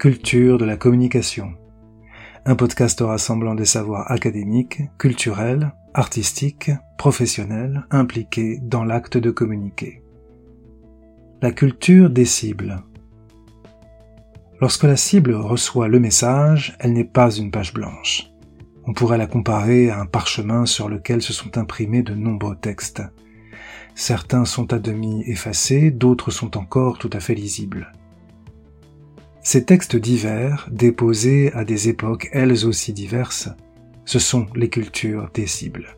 Culture 0.00 0.56
de 0.56 0.64
la 0.64 0.78
communication. 0.78 1.52
Un 2.46 2.56
podcast 2.56 2.98
rassemblant 3.02 3.54
des 3.54 3.66
savoirs 3.66 4.10
académiques, 4.10 4.80
culturels, 4.96 5.74
artistiques, 5.92 6.70
professionnels 6.96 7.84
impliqués 7.90 8.60
dans 8.62 8.82
l'acte 8.82 9.18
de 9.18 9.30
communiquer. 9.30 10.02
La 11.42 11.50
culture 11.50 12.08
des 12.08 12.24
cibles. 12.24 12.82
Lorsque 14.62 14.84
la 14.84 14.96
cible 14.96 15.34
reçoit 15.34 15.88
le 15.88 16.00
message, 16.00 16.78
elle 16.80 16.94
n'est 16.94 17.04
pas 17.04 17.30
une 17.30 17.50
page 17.50 17.74
blanche. 17.74 18.30
On 18.86 18.94
pourrait 18.94 19.18
la 19.18 19.26
comparer 19.26 19.90
à 19.90 20.00
un 20.00 20.06
parchemin 20.06 20.64
sur 20.64 20.88
lequel 20.88 21.20
se 21.20 21.34
sont 21.34 21.58
imprimés 21.58 22.02
de 22.02 22.14
nombreux 22.14 22.56
textes. 22.56 23.02
Certains 23.94 24.46
sont 24.46 24.72
à 24.72 24.78
demi 24.78 25.22
effacés, 25.26 25.90
d'autres 25.90 26.30
sont 26.30 26.56
encore 26.56 26.96
tout 26.96 27.10
à 27.12 27.20
fait 27.20 27.34
lisibles. 27.34 27.92
Ces 29.42 29.64
textes 29.64 29.96
divers, 29.96 30.68
déposés 30.70 31.52
à 31.54 31.64
des 31.64 31.88
époques 31.88 32.28
elles 32.32 32.66
aussi 32.66 32.92
diverses, 32.92 33.48
ce 34.04 34.18
sont 34.18 34.46
les 34.54 34.68
cultures 34.68 35.30
des 35.32 35.46
cibles. 35.46 35.96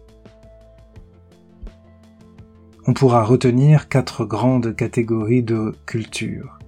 On 2.86 2.94
pourra 2.94 3.24
retenir 3.24 3.88
quatre 3.88 4.24
grandes 4.24 4.74
catégories 4.76 5.42
de 5.42 5.74
cultures. 5.86 6.58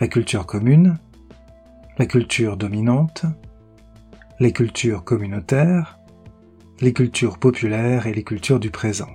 La 0.00 0.08
culture 0.08 0.46
commune, 0.46 0.98
la 1.98 2.06
culture 2.06 2.56
dominante, 2.56 3.26
les 4.38 4.52
cultures 4.52 5.04
communautaires, 5.04 5.98
les 6.80 6.94
cultures 6.94 7.38
populaires 7.38 8.06
et 8.06 8.14
les 8.14 8.24
cultures 8.24 8.60
du 8.60 8.70
présent. 8.70 9.10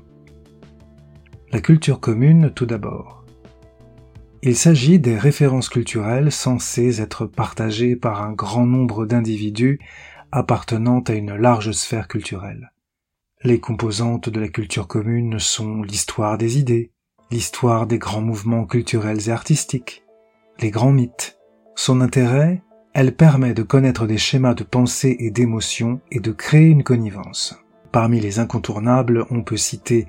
La 1.52 1.62
culture 1.62 2.00
commune 2.00 2.52
tout 2.52 2.68
d'abord. 2.68 3.25
Il 4.48 4.56
s'agit 4.56 5.00
des 5.00 5.18
références 5.18 5.70
culturelles 5.70 6.32
censées 6.32 7.02
être 7.02 7.26
partagées 7.26 7.96
par 7.96 8.22
un 8.22 8.32
grand 8.32 8.68
nombre 8.68 9.08
d'individus 9.08 9.80
appartenant 10.32 11.00
à 11.00 11.14
une 11.14 11.34
large 11.34 11.72
sphère 11.72 12.08
culturelle. 12.08 12.72
Les 13.44 13.60
composantes 13.60 14.30
de 14.30 14.40
la 14.40 14.48
culture 14.48 14.88
commune 14.88 15.40
sont 15.40 15.82
l'histoire 15.82 16.38
des 16.38 16.60
idées, 16.60 16.92
l'histoire 17.32 17.88
des 17.88 17.98
grands 17.98 18.22
mouvements 18.22 18.68
culturels 18.68 19.30
et 19.30 19.32
artistiques, 19.32 20.04
les 20.60 20.70
grands 20.70 20.92
mythes. 20.92 21.40
Son 21.76 22.00
intérêt, 22.00 22.62
elle 22.94 23.16
permet 23.16 23.56
de 23.56 23.64
connaître 23.64 24.06
des 24.06 24.20
schémas 24.20 24.54
de 24.54 24.64
pensée 24.64 25.16
et 25.18 25.32
d'émotion 25.32 26.02
et 26.12 26.20
de 26.20 26.32
créer 26.32 26.68
une 26.68 26.84
connivence. 26.84 27.60
Parmi 27.92 28.20
les 28.20 28.38
incontournables, 28.38 29.26
on 29.32 29.42
peut 29.42 29.58
citer 29.58 30.06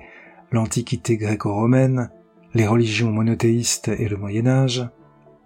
l'Antiquité 0.51 1.17
gréco-romaine, 1.17 2.11
les 2.57 2.67
religions 2.67 3.11
monothéistes 3.11 3.87
et 3.87 4.09
le 4.09 4.17
Moyen 4.17 4.47
Âge, 4.47 4.89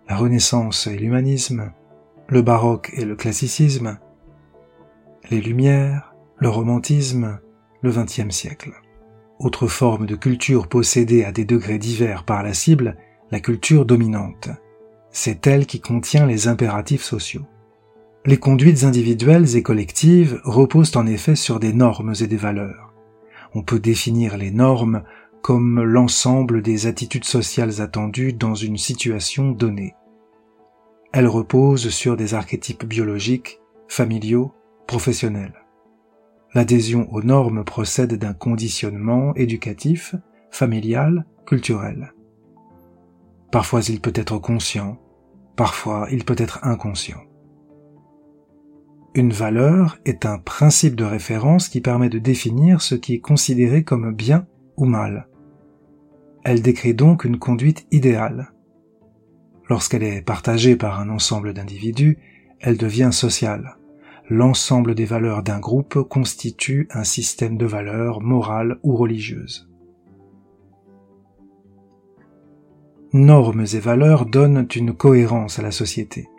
la 0.09 0.15
Renaissance 0.15 0.87
et 0.87 0.97
l'humanisme, 0.97 1.71
le 2.27 2.41
baroque 2.41 2.91
et 2.95 3.05
le 3.05 3.15
classicisme, 3.15 3.99
les 5.29 5.41
Lumières, 5.41 6.15
le 6.37 6.49
romantisme, 6.49 7.39
le 7.81 7.91
XXe 7.91 8.33
siècle. 8.33 8.71
Autre 9.39 9.67
forme 9.67 10.05
de 10.05 10.15
culture 10.15 10.67
possédée 10.67 11.25
à 11.25 11.31
des 11.31 11.45
degrés 11.45 11.79
divers 11.79 12.23
par 12.23 12.43
la 12.43 12.53
cible, 12.53 12.95
la 13.29 13.39
culture 13.39 13.85
dominante 13.85 14.49
c'est 15.11 15.45
elle 15.45 15.65
qui 15.65 15.81
contient 15.81 16.25
les 16.25 16.47
impératifs 16.47 17.03
sociaux. 17.03 17.45
Les 18.25 18.37
conduites 18.37 18.83
individuelles 18.83 19.57
et 19.57 19.63
collectives 19.63 20.39
reposent 20.43 20.95
en 20.95 21.05
effet 21.05 21.35
sur 21.35 21.59
des 21.59 21.73
normes 21.73 22.13
et 22.21 22.27
des 22.27 22.37
valeurs. 22.37 22.93
On 23.53 23.61
peut 23.61 23.79
définir 23.79 24.37
les 24.37 24.51
normes 24.51 25.03
comme 25.41 25.81
l'ensemble 25.81 26.61
des 26.61 26.87
attitudes 26.87 27.25
sociales 27.25 27.81
attendues 27.81 28.33
dans 28.33 28.55
une 28.55 28.77
situation 28.77 29.51
donnée. 29.51 29.95
Elles 31.13 31.27
reposent 31.27 31.89
sur 31.89 32.15
des 32.15 32.33
archétypes 32.33 32.85
biologiques, 32.85 33.59
familiaux, 33.87 34.53
professionnels. 34.87 35.65
L'adhésion 36.53 37.11
aux 37.11 37.23
normes 37.23 37.63
procède 37.63 38.13
d'un 38.15 38.33
conditionnement 38.33 39.33
éducatif, 39.35 40.15
familial, 40.51 41.25
culturel. 41.45 42.13
Parfois 43.51 43.81
il 43.89 43.99
peut 43.99 44.13
être 44.15 44.37
conscient, 44.37 44.97
parfois 45.55 46.07
il 46.11 46.23
peut 46.23 46.35
être 46.37 46.59
inconscient. 46.63 47.21
Une 49.13 49.33
valeur 49.33 49.97
est 50.05 50.25
un 50.25 50.39
principe 50.39 50.95
de 50.95 51.03
référence 51.03 51.67
qui 51.67 51.81
permet 51.81 52.07
de 52.07 52.19
définir 52.19 52.81
ce 52.81 52.95
qui 52.95 53.15
est 53.15 53.19
considéré 53.19 53.83
comme 53.83 54.13
bien 54.13 54.47
ou 54.77 54.85
mal. 54.85 55.27
Elle 56.43 56.61
décrit 56.61 56.93
donc 56.93 57.23
une 57.23 57.39
conduite 57.39 57.85
idéale. 57.91 58.51
Lorsqu'elle 59.69 60.03
est 60.03 60.21
partagée 60.21 60.75
par 60.75 60.99
un 60.99 61.09
ensemble 61.09 61.53
d'individus, 61.53 62.17
elle 62.59 62.77
devient 62.77 63.11
sociale. 63.11 63.77
L'ensemble 64.29 64.95
des 64.95 65.05
valeurs 65.05 65.43
d'un 65.43 65.59
groupe 65.59 66.01
constitue 66.03 66.87
un 66.91 67.03
système 67.03 67.57
de 67.57 67.65
valeurs 67.65 68.21
morales 68.21 68.79
ou 68.83 68.95
religieuses. 68.95 69.71
normes 73.13 73.65
et 73.73 73.79
valeurs 73.79 74.25
donnent 74.25 74.67
une 74.75 74.93
cohérence 74.93 75.59
à 75.59 75.61
la 75.61 75.71
société. 75.71 76.29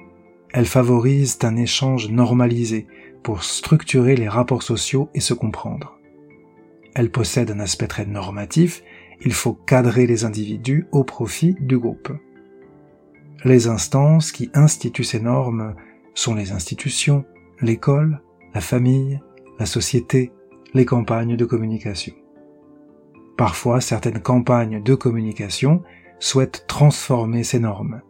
Elles 0.53 0.67
favorisent 0.67 1.39
un 1.43 1.57
échange 1.57 2.11
normalisé 2.11 2.87
pour 3.23 3.45
structurer 3.45 4.17
les 4.17 4.29
rapports 4.29 4.63
sociaux 4.63 5.09
et 5.15 5.21
se 5.21 5.35
comprendre. 5.35 5.99
Elles 6.95 7.11
possèdent 7.11 7.51
un 7.51 7.61
aspect 7.61 7.87
très 7.87 8.07
normatif, 8.07 8.83
il 9.25 9.33
faut 9.33 9.55
cadrer 9.55 10.07
les 10.07 10.25
individus 10.25 10.87
au 10.91 11.05
profit 11.05 11.55
du 11.61 11.79
groupe. 11.79 12.13
Les 13.45 13.69
instances 13.69 14.33
qui 14.33 14.51
instituent 14.55 15.05
ces 15.05 15.21
normes 15.21 15.75
sont 16.15 16.35
les 16.35 16.53
institutions, 16.53 17.25
l'école, 17.61 18.21
la 18.55 18.61
famille, 18.61 19.21
la 19.59 19.67
société, 19.67 20.33
les 20.75 20.85
campagnes 20.85 21.37
de 21.37 21.45
communication. 21.45 22.15
Parfois, 23.37 23.81
certaines 23.81 24.21
campagnes 24.21 24.83
de 24.83 24.95
communication 24.95 25.83
souhaite 26.19 26.65
transformer 26.67 27.45
ces 27.45 27.61
normes. 27.61 28.03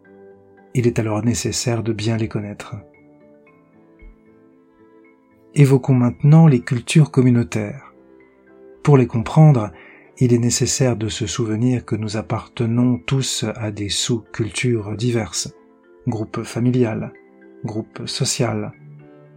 Il 0.75 0.87
est 0.87 0.99
alors 0.99 1.25
nécessaire 1.25 1.83
de 1.83 1.93
bien 1.93 2.17
les 2.17 2.29
connaître. 2.29 2.77
Évoquons 5.55 5.94
maintenant 5.94 6.47
les 6.47 6.61
cultures 6.61 7.11
communautaires. 7.11 7.93
Pour 8.83 8.97
les 8.97 9.06
comprendre, 9.06 9.71
il 10.25 10.33
est 10.33 10.38
nécessaire 10.38 10.97
de 10.97 11.09
se 11.09 11.27
souvenir 11.27 11.84
que 11.84 11.97
nous 11.97 12.16
appartenons 12.16 12.97
tous 12.97 13.44
à 13.56 13.72
des 13.72 13.88
sous-cultures 13.88 14.97
diverses, 14.97 15.53
groupe 16.06 16.44
familial, 16.44 17.12
groupe 17.65 18.06
social, 18.06 18.71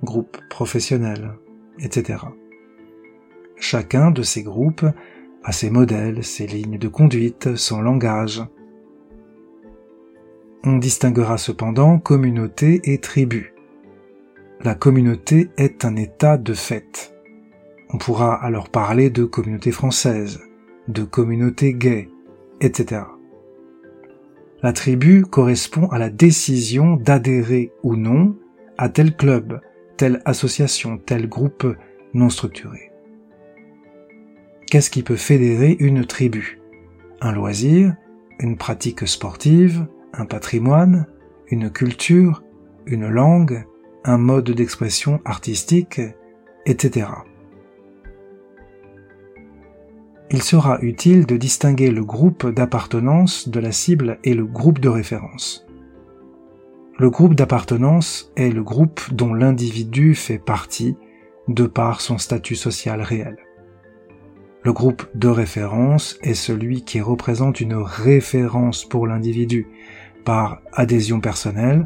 groupe 0.04 0.38
professionnel, 0.48 1.32
etc. 1.80 2.20
Chacun 3.58 4.12
de 4.12 4.22
ces 4.22 4.44
groupes 4.44 4.86
a 5.44 5.52
ses 5.52 5.72
modèles, 5.72 6.24
ses 6.24 6.46
lignes 6.46 6.78
de 6.78 6.88
conduite, 6.88 7.56
son 7.56 7.82
langage, 7.82 8.44
on 10.66 10.78
distinguera 10.78 11.40
cependant 11.40 11.98
communauté 11.98 12.82
et 12.84 13.00
tribu. 13.00 13.56
La 14.64 14.76
communauté 14.76 15.50
est 15.58 15.84
un 15.84 15.96
état 15.96 16.38
de 16.38 16.54
fait. 16.54 17.16
On 17.90 17.98
pourra 17.98 18.36
alors 18.36 18.70
parler 18.70 19.10
de 19.10 19.26
communauté 19.26 19.72
française, 19.72 20.42
de 20.88 21.04
communauté 21.04 21.74
gay, 21.74 22.10
etc. 22.62 23.02
La 24.62 24.74
tribu 24.74 25.24
correspond 25.24 25.88
à 25.88 26.00
la 26.00 26.10
décision 26.10 26.96
d'adhérer 26.96 27.72
ou 27.84 27.96
non 27.96 28.36
à 28.78 28.90
tel 28.90 29.16
club, 29.16 29.62
telle 29.98 30.22
association, 30.26 30.98
tel 30.98 31.30
groupe 31.30 31.68
non 32.14 32.30
structuré. 32.30 32.92
Qu'est-ce 34.68 34.90
qui 34.90 35.04
peut 35.04 35.16
fédérer 35.16 35.76
une 35.80 36.06
tribu? 36.06 36.60
Un 37.22 37.32
loisir, 37.32 37.96
une 38.40 38.58
pratique 38.58 39.08
sportive, 39.08 39.88
un 40.14 40.26
patrimoine, 40.26 41.08
une 41.48 41.70
culture, 41.70 42.44
une 42.86 43.08
langue, 43.08 43.66
un 44.04 44.18
mode 44.18 44.52
d'expression 44.52 45.22
artistique, 45.26 46.02
etc. 46.66 47.08
Il 50.32 50.42
sera 50.42 50.80
utile 50.82 51.26
de 51.26 51.38
distinguer 51.38 51.92
le 51.92 52.04
groupe 52.04 52.48
d'appartenance 52.50 53.48
de 53.48 53.60
la 53.60 53.72
cible 53.72 54.18
et 54.24 54.34
le 54.34 54.46
groupe 54.46 54.80
de 54.80 54.90
référence. 54.90 55.66
Le 56.98 57.10
groupe 57.10 57.36
d'appartenance 57.36 58.32
est 58.36 58.50
le 58.50 58.64
groupe 58.64 59.02
dont 59.14 59.34
l'individu 59.34 60.16
fait 60.16 60.40
partie 60.40 60.98
de 61.48 61.68
par 61.68 62.02
son 62.02 62.18
statut 62.18 62.56
social 62.56 63.02
réel. 63.02 63.38
Le 64.64 64.74
groupe 64.74 65.06
de 65.14 65.28
référence 65.28 66.18
est 66.24 66.34
celui 66.34 66.84
qui 66.84 67.02
représente 67.02 67.62
une 67.62 67.76
référence 67.76 68.84
pour 68.84 69.06
l'individu, 69.06 69.68
par 70.24 70.62
adhésion 70.74 71.20
personnelle, 71.20 71.86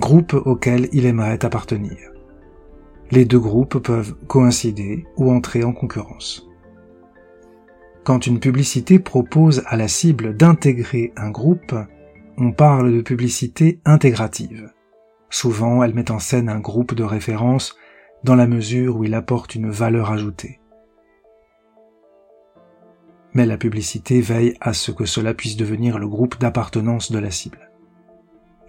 groupe 0.00 0.34
auquel 0.34 0.88
il 0.92 1.06
aimerait 1.06 1.44
appartenir. 1.44 1.96
Les 3.12 3.24
deux 3.24 3.38
groupes 3.38 3.78
peuvent 3.78 4.16
coïncider 4.26 5.06
ou 5.16 5.30
entrer 5.30 5.62
en 5.62 5.72
concurrence. 5.72 6.47
Quand 8.08 8.26
une 8.26 8.40
publicité 8.40 8.98
propose 8.98 9.62
à 9.66 9.76
la 9.76 9.86
cible 9.86 10.34
d'intégrer 10.34 11.12
un 11.18 11.28
groupe, 11.28 11.74
on 12.38 12.52
parle 12.52 12.90
de 12.90 13.02
publicité 13.02 13.82
intégrative. 13.84 14.72
Souvent, 15.28 15.82
elle 15.82 15.92
met 15.92 16.10
en 16.10 16.18
scène 16.18 16.48
un 16.48 16.58
groupe 16.58 16.94
de 16.94 17.04
référence 17.04 17.76
dans 18.24 18.34
la 18.34 18.46
mesure 18.46 18.96
où 18.96 19.04
il 19.04 19.12
apporte 19.12 19.56
une 19.56 19.68
valeur 19.68 20.10
ajoutée. 20.10 20.58
Mais 23.34 23.44
la 23.44 23.58
publicité 23.58 24.22
veille 24.22 24.54
à 24.62 24.72
ce 24.72 24.90
que 24.90 25.04
cela 25.04 25.34
puisse 25.34 25.58
devenir 25.58 25.98
le 25.98 26.08
groupe 26.08 26.40
d'appartenance 26.40 27.12
de 27.12 27.18
la 27.18 27.30
cible. 27.30 27.70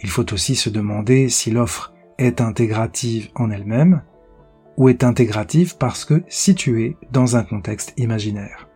Il 0.01 0.09
faut 0.09 0.33
aussi 0.33 0.57
se 0.57 0.69
demander 0.69 1.29
si 1.29 1.49
l'offre 1.49 1.93
est 2.17 2.41
intégrative 2.41 3.29
en 3.35 3.51
elle-même 3.51 4.01
ou 4.75 4.89
est 4.89 5.05
intégrative 5.05 5.77
parce 5.77 6.03
que 6.03 6.23
située 6.27 6.97
dans 7.13 7.37
un 7.37 7.43
contexte 7.43 7.93
imaginaire. 7.95 8.68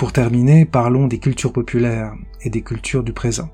Pour 0.00 0.14
terminer, 0.14 0.64
parlons 0.64 1.08
des 1.08 1.18
cultures 1.18 1.52
populaires 1.52 2.14
et 2.40 2.48
des 2.48 2.62
cultures 2.62 3.04
du 3.04 3.12
présent. 3.12 3.50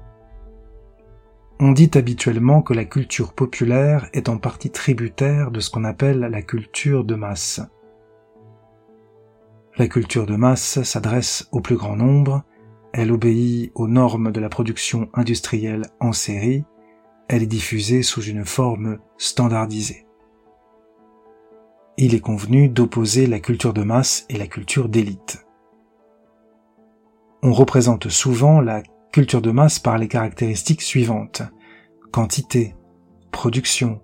On 1.59 1.73
dit 1.73 1.91
habituellement 1.95 2.63
que 2.63 2.73
la 2.73 2.85
culture 2.85 3.33
populaire 3.33 4.09
est 4.13 4.29
en 4.29 4.39
partie 4.39 4.71
tributaire 4.71 5.51
de 5.51 5.59
ce 5.59 5.71
qu'on 5.71 5.83
appelle 5.83 6.21
la 6.21 6.43
culture 6.43 7.03
de 7.03 7.17
masse. 7.17 7.61
La 9.77 9.89
culture 9.89 10.25
de 10.25 10.37
masse 10.37 10.81
s'adresse 10.85 11.49
au 11.51 11.61
plus 11.61 11.75
grand 11.75 11.97
nombre, 11.97 12.45
elle 12.93 13.11
obéit 13.11 13.73
aux 13.75 13.89
normes 13.89 14.31
de 14.31 14.39
la 14.39 14.49
production 14.49 15.09
industrielle 15.15 15.87
en 15.99 16.13
série, 16.13 16.63
elle 17.27 17.43
est 17.43 17.47
diffusée 17.47 18.05
sous 18.05 18.23
une 18.23 18.45
forme 18.45 18.99
standardisée. 19.19 20.07
Il 21.97 22.15
est 22.15 22.21
convenu 22.21 22.69
d'opposer 22.69 23.27
la 23.27 23.41
culture 23.41 23.73
de 23.73 23.83
masse 23.83 24.27
et 24.29 24.39
la 24.39 24.47
culture 24.47 24.89
d'élite. 24.89 25.46
On 27.43 27.53
représente 27.53 28.09
souvent 28.09 28.61
la 28.61 28.83
culture 29.13 29.43
de 29.43 29.51
masse 29.51 29.79
par 29.79 29.99
les 29.99 30.09
caractéristiques 30.09 30.83
suivantes. 30.83 31.43
Quantité, 32.13 32.75
production, 33.31 34.01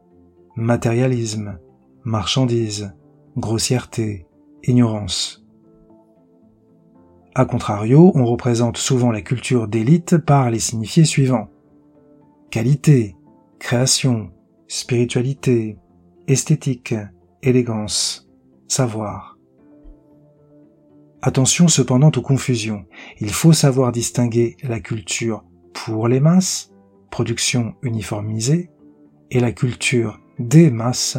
matérialisme, 0.57 1.59
marchandise, 2.05 2.95
grossièreté, 3.37 4.27
ignorance. 4.65 5.45
A 7.35 7.47
contrario, 7.47 8.13
on 8.15 8.27
représente 8.27 8.77
souvent 8.77 9.11
la 9.11 9.23
culture 9.23 9.67
d'élite 9.67 10.19
par 10.19 10.51
les 10.51 10.59
signifiés 10.59 11.07
suivants. 11.07 11.49
Qualité, 12.51 13.17
création, 13.59 14.31
spiritualité, 14.69 15.79
esthétique, 16.29 16.95
élégance, 17.43 18.29
savoir. 18.69 19.39
Attention 21.25 21.69
cependant 21.69 22.11
aux 22.17 22.21
confusions. 22.21 22.85
Il 23.21 23.31
faut 23.31 23.53
savoir 23.53 23.93
distinguer 23.93 24.57
la 24.65 24.81
culture 24.81 25.45
pour 25.73 26.09
les 26.09 26.19
masses, 26.19 26.73
production 27.13 27.77
uniformisée, 27.83 28.71
et 29.31 29.39
la 29.39 29.53
culture 29.53 30.21
des 30.41 30.73
masses, 30.73 31.19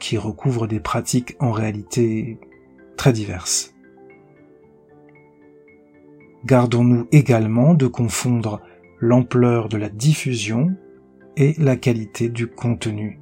qui 0.00 0.18
recouvre 0.18 0.66
des 0.66 0.80
pratiques 0.80 1.36
en 1.38 1.52
réalité 1.52 2.40
très 2.96 3.12
diverses. 3.12 3.74
Gardons-nous 6.44 7.06
également 7.12 7.74
de 7.74 7.86
confondre 7.86 8.60
l'ampleur 8.98 9.68
de 9.68 9.76
la 9.76 9.88
diffusion 9.88 10.74
et 11.36 11.54
la 11.58 11.76
qualité 11.76 12.28
du 12.28 12.48
contenu. 12.48 13.20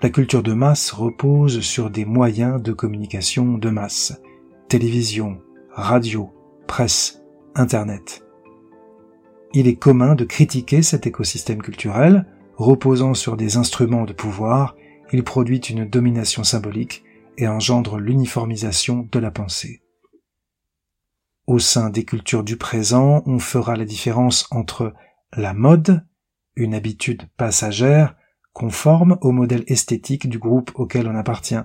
La 0.00 0.10
culture 0.10 0.44
de 0.44 0.52
masse 0.52 0.92
repose 0.92 1.60
sur 1.60 1.90
des 1.90 2.04
moyens 2.04 2.62
de 2.62 2.72
communication 2.72 3.58
de 3.58 3.68
masse. 3.68 4.22
Télévision, 4.68 5.40
radio, 5.72 6.30
presse, 6.68 7.20
Internet. 7.56 8.24
Il 9.54 9.66
est 9.66 9.74
commun 9.74 10.14
de 10.14 10.24
critiquer 10.24 10.82
cet 10.82 11.08
écosystème 11.08 11.60
culturel, 11.60 12.26
reposant 12.54 13.14
sur 13.14 13.36
des 13.36 13.56
instruments 13.56 14.04
de 14.04 14.12
pouvoir, 14.12 14.76
il 15.12 15.24
produit 15.24 15.58
une 15.58 15.84
domination 15.84 16.44
symbolique 16.44 17.02
et 17.36 17.48
engendre 17.48 17.98
l'uniformisation 17.98 19.08
de 19.10 19.18
la 19.18 19.32
pensée. 19.32 19.82
Au 21.48 21.58
sein 21.58 21.90
des 21.90 22.04
cultures 22.04 22.44
du 22.44 22.56
présent, 22.56 23.24
on 23.26 23.40
fera 23.40 23.74
la 23.74 23.84
différence 23.84 24.46
entre 24.52 24.94
la 25.36 25.54
mode, 25.54 26.06
une 26.54 26.74
habitude 26.74 27.28
passagère, 27.36 28.14
conforme 28.58 29.18
au 29.20 29.30
modèle 29.30 29.62
esthétique 29.68 30.28
du 30.28 30.40
groupe 30.40 30.72
auquel 30.74 31.06
on 31.06 31.14
appartient, 31.14 31.62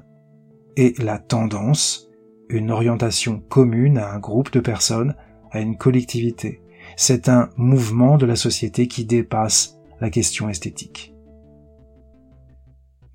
et 0.78 0.94
la 1.00 1.18
tendance, 1.18 2.08
une 2.50 2.70
orientation 2.70 3.40
commune 3.50 3.98
à 3.98 4.14
un 4.14 4.20
groupe 4.20 4.52
de 4.52 4.60
personnes, 4.60 5.16
à 5.50 5.60
une 5.60 5.76
collectivité. 5.76 6.62
C'est 6.96 7.30
un 7.30 7.50
mouvement 7.58 8.18
de 8.18 8.28
la 8.28 8.36
société 8.36 8.88
qui 8.88 9.06
dépasse 9.06 9.80
la 10.02 10.12
question 10.12 10.50
esthétique. 10.50 11.16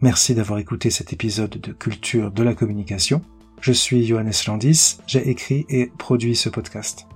Merci 0.01 0.35
d'avoir 0.35 0.59
écouté 0.59 0.91
cet 0.91 1.13
épisode 1.13 1.61
de 1.61 1.73
Culture 1.73 2.33
de 2.33 2.43
la 2.43 2.55
communication. 2.55 3.23
Je 3.61 3.73
suis 3.73 4.05
Johannes 4.05 4.33
Landis, 4.49 4.99
j'ai 5.07 5.29
écrit 5.29 5.67
et 5.69 5.93
produit 5.99 6.35
ce 6.35 6.49
podcast. 6.49 7.07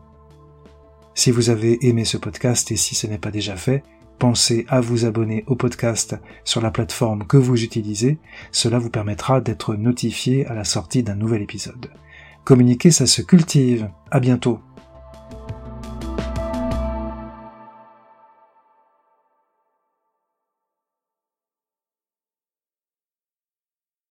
Si 1.15 1.32
vous 1.32 1.50
avez 1.50 1.88
aimé 1.88 2.05
ce 2.05 2.19
podcast 2.19 2.70
et 2.70 2.76
si 2.76 2.94
ce 2.94 3.08
n'est 3.08 3.19
pas 3.19 3.32
déjà 3.32 3.56
fait, 3.56 3.82
pensez 4.19 4.67
à 4.69 4.81
vous 4.81 5.05
abonner 5.05 5.44
au 5.47 5.56
podcast 5.56 6.17
sur 6.44 6.61
la 6.61 6.70
plateforme 6.70 7.26
que 7.26 7.37
vous 7.37 7.62
utilisez, 7.62 8.19
cela 8.50 8.79
vous 8.79 8.91
permettra 8.91 9.41
d'être 9.41 9.75
notifié 9.75 10.47
à 10.47 10.55
la 10.55 10.64
sortie 10.64 11.03
d'un 11.03 11.17
nouvel 11.17 11.43
épisode. 11.43 11.91
Communiquer, 12.44 12.91
ça 12.91 13.06
se 13.06 13.23
cultive. 13.23 13.88
À 14.11 14.20
bientôt. 14.20 14.61